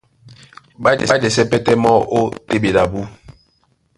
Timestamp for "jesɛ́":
1.21-1.47